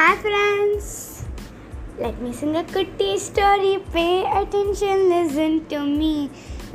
[0.00, 0.92] Hi friends
[1.98, 4.04] let me sing a குட்டி story pay
[4.38, 6.12] attention listen to me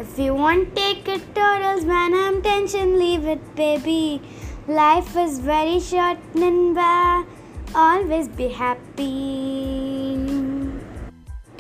[0.01, 3.97] if you want take it டோரல்ஸ் man I'm tension leave it baby
[4.73, 6.91] life is very short நண்பா
[7.85, 9.11] always be happy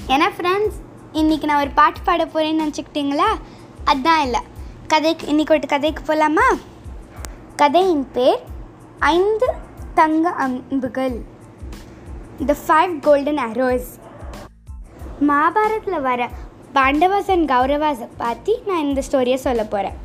[0.09, 0.79] ஏன்னா friends
[1.13, 3.29] இன்றைக்கி நான் ஒரு பாட்டு பாட போகிறேன்னு நினச்சிக்கிட்டீங்களா
[3.85, 4.41] அதுதான் இல்லை
[4.87, 6.49] கதைக்கு இன்றைக்கி ஒரு கதைக்கு போகலாமா
[7.55, 8.41] கதையின் பேர்
[9.11, 9.49] ஐந்து
[9.95, 11.17] தங்க அம்புகள்
[12.49, 13.91] த ஃபைவ் கோல்டன் அரோஸ்
[15.27, 16.21] மகாபாரத்தில் வர
[16.73, 19.97] பாண்டவாஸ் அண்ட் கௌரவாஸை பற்றி நான் இந்த ஸ்டோரியை சொல்ல போகிறேன்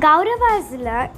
[0.00, 1.10] கௌரவாஸில்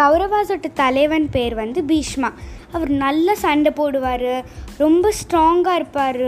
[0.00, 2.30] கௌரவாஸோட தலைவன் பேர் வந்து பீஷ்மா.
[2.72, 4.44] அவர் நல்ல சண்டை போடுவார்
[4.76, 6.26] ரொம்ப ஸ்ட்ராங்காக இருப்பார்.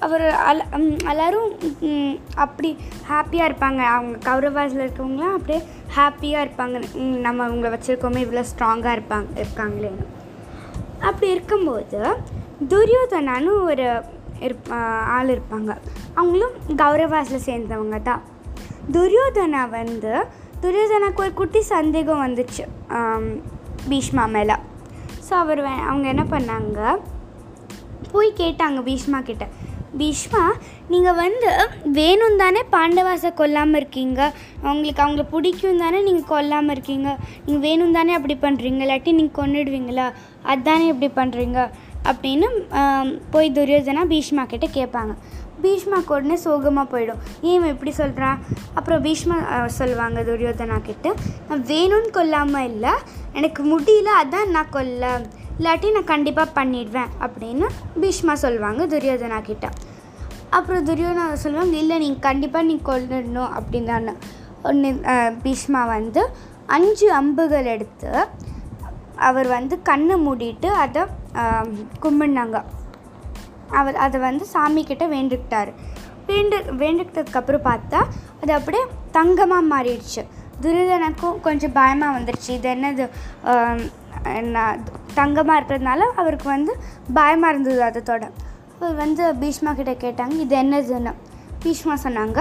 [0.00, 2.76] அவர் அல எல்லோரும் எல்லாரும் அப்படி
[3.08, 3.78] ஹாப்பியாக இருப்பாங்க.
[3.78, 5.64] அவங்க கௌரவாஸில் இருக்கவங்களாம் அப்படியே
[5.96, 6.94] ஹாப்பியாக இருப்பாங்க.
[6.96, 10.04] நம்ம அவங்கள வச்சுருக்கோமே இவ்வளோ ஸ்ட்ராங்காக இருப்பாங்க இருக்காங்களேன்னு
[11.00, 12.16] அப்படி இருக்கும்போது
[12.68, 14.02] துரியோதனான்னு ஒரு
[14.40, 14.72] இருப்
[15.06, 15.76] ஆள் இருப்பாங்க.
[16.14, 18.22] அவங்களும் கௌரவாஸில் சேர்ந்தவங்க தான்.
[18.92, 20.24] துரியோதனா வந்து
[20.62, 22.64] துரியோதனாக்கு ஒரு குட்டி சந்தேகம் வந்துச்சு
[23.88, 24.54] பீஷ்மா மேலே.
[25.28, 26.96] ஸோ அவர் வே- அவங்க என்ன பண்ணாங்க?
[28.12, 29.46] போய் கேட்டாங்க பீஷ்மா கிட்ட.
[30.00, 30.42] பீஷ்மா
[30.92, 31.48] நீங்கள் வந்து
[31.98, 34.20] வேணும் தானே பாண்டவாசை கொல்லாமல் இருக்கீங்க?
[34.66, 37.08] அவங்களுக்கு அவங்கள பிடிக்கும் தானே நீங்கள் கொல்லாமல் இருக்கீங்க?
[37.46, 40.06] நீங்கள் வேணும் தானே அப்படி பண்ணுறீங்க இல்லாட்டி நீங்கள் கொண்டுடுவீங்களா
[40.54, 41.58] அதானே இப்படி பண்ணுறீங்க
[42.10, 42.48] அப்படின்னு
[43.34, 45.14] போய் துரியோதனா பீஷ்மா கிட்டே கேட்பாங்க.
[45.62, 47.20] பீஷ்மாக்கு உடனே சோகமாக போயிடும்.
[47.46, 48.40] ஏன் இவன் இப்படி சொல்கிறான்
[48.78, 49.36] அப்புறம் பீஷ்மா
[49.78, 51.14] சொல்லுவாங்க துரியோதனா கிட்ட
[51.48, 52.92] நான் வேணும்னு கொல்லாமல் இல்லை.
[53.38, 55.04] எனக்கு முடியல அதான் நான் கொல்ல.
[55.58, 57.12] இல்லாட்டி நான் கண்டிப்பாக பண்ணிடுவேன்.
[57.26, 57.66] அப்படின்னு
[58.02, 59.66] பீஷ்மா சொல்லுவாங்க துரியோதனா கிட்ட.
[60.54, 64.14] அப்புறம் துரியோதனா சொல்லுவாங்க இல்லை நீங்கள் கண்டிப்பாக நீ கொல்லிடணும் அப்படின்னு தானே
[64.68, 64.90] ஒன்று
[65.44, 66.22] பீஷ்மா வந்து
[66.76, 68.10] அஞ்சு அம்புகள் எடுத்து
[69.26, 71.02] அவர் வந்து கண்ணை மூடிட்டு அதை
[72.04, 72.58] கும்பிட்னாங்க.
[73.78, 75.70] அவர் அதை வந்து சாமிக்கிட்ட வேண்டுக்கிட்டார்.
[76.30, 78.00] வேண்டு வேண்டுக்கிட்டதுக்கப்புறம் பார்த்தா
[78.42, 78.84] அது அப்படியே
[79.16, 80.22] தங்கமாக மாறிடுச்சு.
[80.64, 83.06] துரியோதனுக்கும் கொஞ்சம் பயமாக வந்துடுச்சு இது என்னது?
[84.40, 84.66] என்ன
[85.18, 86.72] தங்கமாக இருக்கிறதுனால அவருக்கு வந்து
[87.18, 88.26] பயமாக இருந்தது அதோட
[88.80, 91.12] அவர் வந்து பீஷ்மா கிட்ட கேட்டாங்க இது என்னதுன்னு
[91.62, 92.40] பீஷ்மா சொன்னாங்க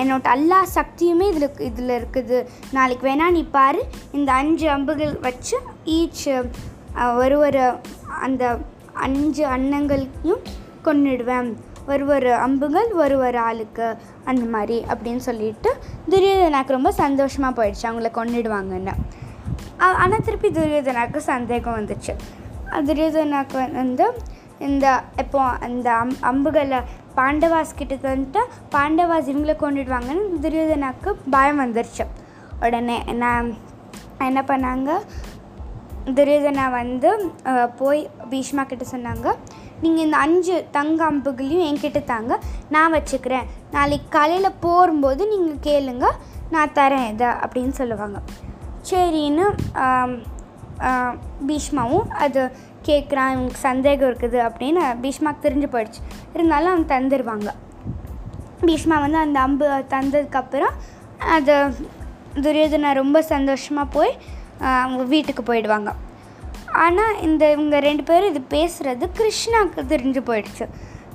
[0.00, 2.38] என்னோட எல்லா சக்தியுமே இதில் இதில் இருக்குது.
[2.72, 3.80] நாளைக்கு வேணால் நீ பாரு
[4.12, 5.56] இந்த அஞ்சு அம்புகள் வச்சு
[5.98, 6.24] ஈச்
[7.22, 7.62] ஒரு ஒரு
[8.26, 8.44] அந்த
[9.06, 10.42] அஞ்சு அன்னங்களையும்
[10.84, 11.48] கொண்டுடுவேன்
[11.88, 13.88] ஒரு ஒரு அம்புகள் ஒரு ஒரு ஆளுக்கு
[14.24, 15.72] அந்த மாதிரி அப்படின்னு சொல்லிட்டு
[16.10, 18.94] துரியோதனாக்கு ரொம்ப சந்தோஷமாக போயிடுச்சு அவங்கள கொண்டுடுவாங்கன்னு
[20.02, 22.12] ஆனால் திருப்பி துரியோதனாக்கு சந்தேகம் வந்துச்சு.
[22.88, 24.06] துரியோதனாக்கு வந்து
[24.66, 24.86] இந்த
[25.22, 26.80] இப்போ அந்த அம் அம்புகளை
[27.18, 28.42] பாண்டவாஸ் கிட்ட வந்துட்டு
[28.74, 32.04] பாண்டவாஸ் இவங்களை கொண்டுடுவாங்கன்னு துரியோதனாக்கு பயம் வந்துருச்சு.
[32.64, 33.24] உடனே என்ன
[34.28, 34.90] என்ன பண்ணாங்க?
[36.16, 37.10] துரியோதனா வந்து
[37.80, 38.00] போய்
[38.32, 39.28] பீஷ்மா கிட்ட சொன்னாங்க
[39.82, 42.38] நீங்கள் இந்த அஞ்சு தங்க அம்புகளையும் என்கிட்ட தாங்க
[42.74, 43.48] நான் வச்சுக்கிறேன்.
[43.74, 46.06] நாளைக்கு காலையில் போகும்போது நீங்கள் கேளுங்க
[46.54, 48.18] நான் தரேன் இதை அப்படின்னு சொல்லுவாங்க.
[48.90, 49.46] சரின்னு
[51.48, 52.40] பீஷ்மாவும் அது
[52.88, 56.00] கேட்குறான் இவனுக்கு சந்தேகம் இருக்குது அப்படின்னு பீஷ்மாக்கு தெரிஞ்சு போயிடுச்சு.
[56.36, 57.50] இருந்தாலும் அவன் தந்துடுவாங்க
[58.68, 60.74] பீஷ்மா வந்து அந்த அம்பு தந்ததுக்கப்புறம்
[61.36, 61.54] அது
[62.44, 64.12] துரியோதனா ரொம்ப சந்தோஷமாக போய்
[64.82, 65.90] அவங்க வீட்டுக்கு போயிடுவாங்க.
[66.84, 70.66] ஆனால் இந்த இவங்க ரெண்டு பேரும் இது பேசுகிறது கிருஷ்ணாவுக்கு தெரிஞ்சு போயிடுச்சு.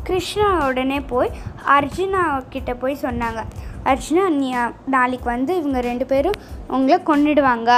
[0.07, 1.29] கிருஷ்ணா உடனே போய்
[1.75, 2.21] அர்ஜுனா
[2.53, 3.41] கிட்ட போய் சொன்னாங்க.
[3.91, 4.47] அர்ஜுனா நீ
[4.95, 6.39] நாளைக்கு வந்து இவங்க ரெண்டு பேரும்
[6.75, 7.71] உங்களை கொன்னுடுவாங்க.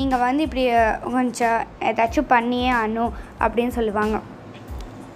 [0.00, 0.64] நீங்கள் வந்து இப்படி
[1.16, 1.60] கொஞ்சம்
[1.90, 3.14] ஏதாச்சும் பண்ணியே ஆகணும்
[3.44, 4.16] அப்படின்னு சொல்லுவாங்க.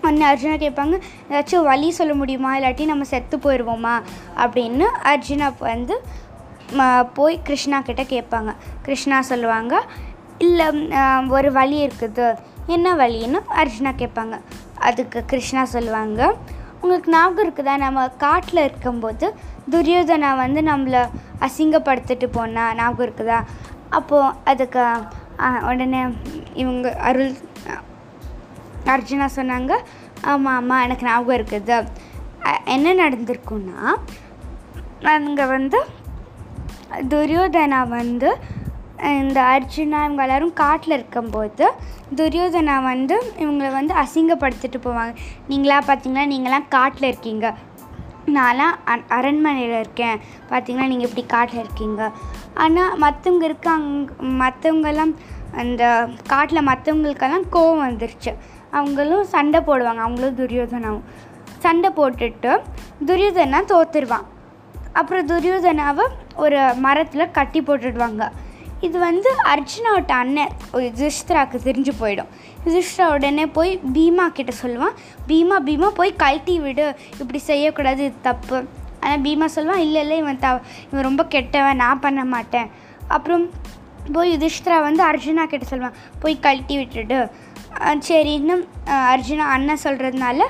[0.08, 0.94] ஒன்று அர்ஜுனா கேட்பாங்க
[1.30, 2.52] ஏதாச்சும் வழி சொல்ல முடியுமா?
[2.58, 3.94] இல்லாட்டி நம்ம செத்து போயிடுவோமா
[4.44, 5.96] அப்படின்னு அர்ஜுனா வந்து
[7.18, 8.50] போய் கிருஷ்ணா கிட்ட கேட்பாங்க.
[8.86, 9.74] கிருஷ்ணா சொல்லுவாங்க
[10.46, 10.66] இல்லை
[11.36, 12.26] ஒரு வழி இருக்குது.
[12.74, 14.36] என்ன வழின்னு அர்ஜுனா கேட்பாங்க.
[14.88, 16.20] அதுக்கு கிருஷ்ணா சொல்லுவாங்க
[16.82, 17.74] உங்களுக்கு ஞாபகம் இருக்குதா?
[17.84, 19.26] நம்ம காட்டில் இருக்கும்போது
[19.72, 21.02] துரியோதனா வந்து நம்மளை
[21.46, 23.38] அசிங்கப்படுத்திட்டு போனால் ஞாபகம் இருக்குதா?
[23.98, 24.84] அப்போது அதுக்கு
[25.70, 26.02] உடனே
[26.62, 27.32] இவங்க அருள்
[28.94, 29.72] அர்ஜுனா சொன்னாங்க
[30.32, 31.76] ஆமாம் ஆமாம் எனக்கு ஞாபகம் இருக்குது.
[32.74, 33.80] என்ன நடந்திருக்குன்னா
[35.14, 35.78] அங்கே வந்து
[37.12, 38.30] துரியோதனா வந்து
[39.20, 41.66] இந்த அர்ஜுனா இவங்க எல்லோரும் காட்டில் இருக்கும்போது
[42.18, 45.12] துரியோதனா வந்து இவங்களை வந்து அசிங்கப்படுத்திட்டு போவாங்க.
[45.50, 47.46] நீங்களா பார்த்தீங்கன்னா நீங்களாம் காட்டில் இருக்கீங்க.
[48.36, 50.20] நான்லாம் அன் அரண்மனையில் இருக்கேன்.
[50.50, 52.10] பார்த்தீங்கன்னா நீங்கள் இப்படி காட்டில் இருக்கீங்க.
[52.54, 55.14] ஆனால் மற்றவங்க இருக்காங்க மற்றவங்கெல்லாம்
[55.62, 58.32] அந்த காட்டில் மற்றவங்களுக்கெல்லாம் கோவம் வந்துருச்சு.
[58.70, 60.02] அவங்களும் சண்டை போடுவாங்க.
[60.06, 61.04] அவங்களும் துரியோதனாவும்.
[61.58, 62.52] சண்டை போட்டுட்டு
[63.06, 64.26] துரியோதனா தோத்துருவான்.
[64.92, 68.30] அப்புறம் துரியோதனாவை ஒரு மரத்தில் கட்டி போட்டுடுவாங்க.
[68.86, 70.86] இது வந்து அர்ஜுனாவோட அண்ணன் ஒரு
[71.68, 72.30] தெரிஞ்சு போயிடும்.
[72.66, 74.96] யுதிஷ்டிரா உடனே போய் பீமா கிட்ட சொல்லுவான்.
[75.28, 76.86] பீமா பீமா போய் கழட்டி விடு.
[77.20, 78.58] இப்படி செய்யக்கூடாது இது தப்பு.
[79.02, 80.48] ஆனால் பீமா சொல்லுவான் இல்லை இல்லை இவன் த
[80.90, 82.68] இவன் ரொம்ப கெட்டவன் நான் பண்ண மாட்டேன்.
[83.16, 83.44] அப்புறம்
[84.16, 87.20] போய் யுதிஷ்டிரா வந்து அர்ஜுனா கிட்ட சொல்லுவான் போய் கழட்டி விட்டுடு.
[88.08, 88.54] சரின்னு
[89.12, 90.40] அர்ஜுனா அண்ணன் சொல்கிறதுனால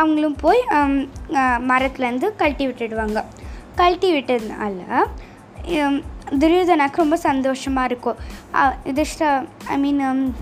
[0.00, 0.62] அவங்களும் போய்
[1.70, 3.20] மரத்துலேருந்து கழட்டி விட்டுடுவாங்க.
[3.80, 5.06] கழட்டி விட்டதுனால
[6.30, 8.16] துரியோதனாக்கு ரொம்ப சந்தோஷமாக இருக்கும்
[8.52, 10.34] அஹ் ஐ மீன்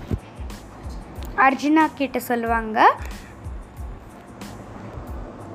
[1.35, 2.95] அர்ஜுனா கிட்ட சொல்லுவாங்க.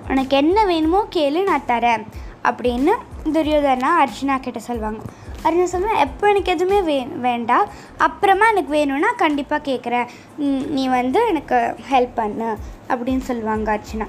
[0.08, 2.06] உனக்கு என்ன வேணுமோ கேளு நான் தரேன்
[2.44, 2.90] அப்படின்னு
[3.24, 5.02] துரியோதனா அர்ஜுனா கிட்ட சொல்லுவாங்க.
[5.42, 7.68] அர்ஜுனா சொல்லுவேன் எப்போ எனக்கு எதுவுமே வே வேண்டாம்
[7.98, 10.08] அப்புறமா எனக்கு வேணும்னா கண்டிப்பாக கேட்குறேன்
[10.68, 12.58] நீ வந்து எனக்கு ஹெல்ப் பண்ணு
[12.88, 14.06] அப்படின்னு சொல்லுவாங்க அர்ஜுனா.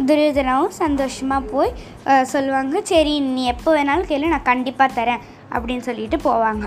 [0.00, 1.72] துரியோதனாவும் சந்தோஷமாக போய்
[2.26, 6.64] சொல்லுவாங்க சரி நீ எப்போ வேணாலும் கேளு நான் கண்டிப்பாக தரேன் அப்படின்னு சொல்லிட்டு போவாங்க.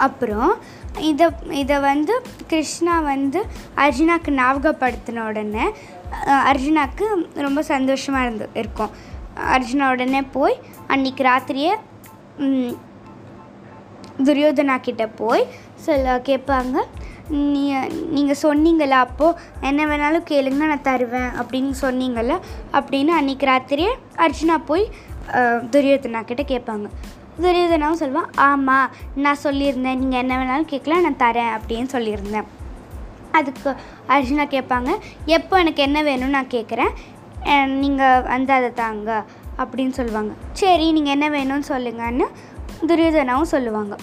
[0.00, 0.50] அப்புறம்
[1.02, 2.14] இதை இதை வந்து
[2.46, 3.40] கிருஷ்ணா வந்து
[3.76, 5.66] அர்ஜுனாக்கு ஞாபகப்படுத்தின உடனே
[6.26, 7.06] அஹ், அர்ஜுனாக்கு
[7.40, 8.92] ரொம்ப சந்தோஷமாக இருந்து இருக்கும்.
[9.54, 10.56] அர்ஜுனா உடனே போய்
[10.86, 11.72] அன்னைக்கு ராத்திரியே
[14.26, 15.42] துரியோதனா கிட்டே போய்
[15.78, 16.76] சொல்ல கேட்பாங்க
[17.28, 17.62] நீ
[18.16, 19.38] நீங்கள் சொன்னீங்களா அப்போது
[19.68, 22.34] என்ன வேணாலும் கேளுங்க நான் தருவேன் அப்படின்னு சொன்னீங்கள்ல
[22.78, 23.92] அப்படின்னு அன்னைக்கு ராத்திரியே
[24.24, 24.84] அர்ஜுனா போய்
[25.74, 26.86] துரியோதனா கிட்டே கேட்பாங்க.
[27.44, 28.92] துரியோதனாவும் சொல்லுவான் ஆமாம்
[29.24, 29.98] நான் சொல்லியிருந்தேன்.
[30.02, 32.46] நீங்கள் என்ன வேணாலும் கேட்கலாம் நான் தரேன் அப்படின்னு சொல்லியிருந்தேன்.
[33.38, 33.70] அதுக்கு
[34.14, 34.90] அர்ஜுனா கேட்பாங்க
[35.36, 36.92] எப்போ எனக்கு என்ன வேணும்னு நான் கேட்குறேன்.
[37.82, 39.10] நீங்கள் வந்து அதை தாங்க
[39.62, 40.32] அப்படின்னு சொல்லுவாங்க.
[40.60, 42.28] சரி நீங்கள் என்ன வேணும்னு சொல்லுங்கன்னு
[42.90, 43.96] துரியோதனாவும் சொல்லுவாங்க.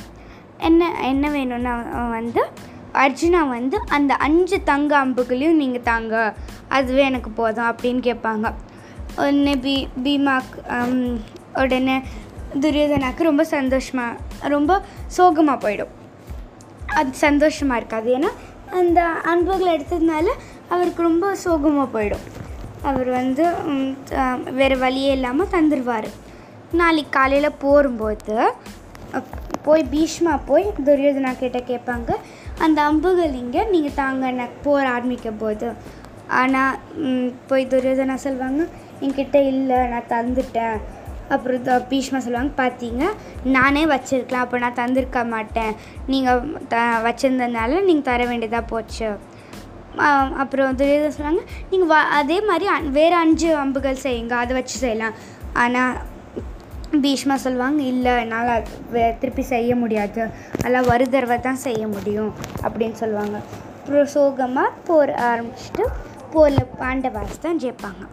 [0.68, 1.74] என்ன என்ன வேணும்னா
[2.18, 2.44] வந்து
[3.02, 6.14] அர்ஜுனா வந்து அந்த அஞ்சு தங்க அம்புகளையும் நீங்கள் தாங்க.
[6.78, 8.48] அதுவே எனக்கு போதும் அப்படின்னு கேட்பாங்க.
[9.24, 9.76] உடனே பீ
[10.06, 10.60] பீமாக்கு
[11.64, 11.98] உடனே
[12.64, 14.72] துரியோதனாக்கு ரொம்ப சந்தோஷமாக ரொம்ப
[15.18, 15.94] சோகமாக போயிடும்.
[17.00, 18.10] அது சந்தோஷமாக இருக்காது.
[18.18, 18.32] ஏன்னா
[18.80, 19.02] அந்த
[19.32, 20.28] அன்புகளை எடுத்ததுனால
[20.74, 22.26] அவருக்கு ரொம்ப சோகமாக போயிடும்.
[22.90, 23.44] அவர் வந்து
[24.60, 26.08] வேறு வழியே இல்லாமல் தந்துடுவார்
[26.80, 28.38] நாளைக்கு காலையில் போகும்போது
[29.66, 32.12] போய் பீஷ்மா போய் துரியோதனா கிட்டே கேட்பாங்க.
[32.60, 35.74] அந்த அம்புகள் இங்கே நீங்கள் தாங்க போர் ஆரம்பிக்க போது.
[36.28, 36.78] ஆனால்
[37.48, 38.68] போய் துரியோதனா சொல்லுவாங்க
[39.02, 40.78] என்கிட்ட இல்லை நான் தந்துட்டேன்.
[41.30, 43.04] அப்புறம் த- பீஷ்மா சொல்லுவாங்க பார்த்தீங்க
[43.44, 45.74] நானே வச்சுருக்கலாம் அப்போ நான் தந்திருக்க மாட்டேன்.
[46.08, 49.10] நீங்கள் த வச்சுருந்ததுனால நீங்கள் தர வேண்டியதாக போச்சு.
[50.42, 55.14] அப்புறம் துரியோதனை சொல்லுவாங்க நீங்கள் வ அதே மாதிரி வேறு அஞ்சு அம்புகள் செய்யுங்க அதை வச்சு செய்யலாம்.
[55.54, 55.94] ஆனால்
[57.02, 58.64] பீஷ்மா சொல்லுவாங்க இல்லை என்னால்
[58.94, 60.30] வே- திருப்பி செய்ய முடியாது.
[60.58, 63.42] அதெல்லாம் ஒரு தடவை தான் செய்ய முடியும் அப்படின்னு சொல்லுவாங்க.
[63.82, 65.86] அப்புறம் சோகமாக போர் ஆரம்பிச்சுட்டு
[66.32, 68.08] போரில் பாண்டவாஸ் தான் ஜெயிப்பாங்க.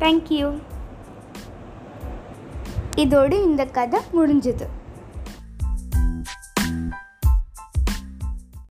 [0.00, 0.58] தேங்க்யூ
[2.94, 4.66] இதோடு இந்த கதை முடிஞ்சுது.